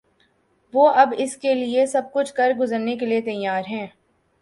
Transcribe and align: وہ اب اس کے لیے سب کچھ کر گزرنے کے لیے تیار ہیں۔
وہ 0.73 0.87
اب 0.95 1.13
اس 1.17 1.37
کے 1.37 1.53
لیے 1.53 1.85
سب 1.85 2.11
کچھ 2.13 2.33
کر 2.33 2.51
گزرنے 2.59 2.97
کے 2.97 3.05
لیے 3.05 3.21
تیار 3.21 3.63
ہیں۔ 3.69 3.87